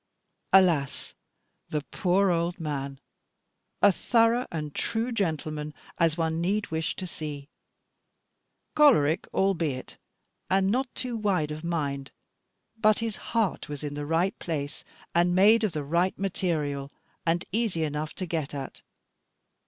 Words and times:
Alas! 0.51 1.13
the 1.69 1.83
poor 1.91 2.31
old 2.31 2.59
man! 2.59 2.99
a 3.83 3.91
thorough 3.91 4.47
and 4.51 4.73
true 4.73 5.11
gentleman 5.11 5.75
as 5.99 6.17
one 6.17 6.41
need 6.41 6.65
wish 6.71 6.95
to 6.95 7.05
see 7.05 7.49
choleric 8.75 9.27
albeit, 9.31 9.99
and 10.49 10.71
not 10.71 10.89
too 10.95 11.15
wide 11.15 11.51
of 11.51 11.63
mind; 11.63 12.11
but 12.79 12.97
his 12.97 13.15
heart 13.17 13.69
was 13.69 13.83
in 13.83 13.93
the 13.93 14.07
right 14.07 14.39
place, 14.39 14.83
and 15.13 15.35
made 15.35 15.63
of 15.63 15.71
the 15.73 15.83
right 15.83 16.17
material, 16.17 16.91
and 17.23 17.45
easy 17.51 17.83
enough 17.83 18.15
to 18.15 18.25
get 18.25 18.55
at. 18.55 18.81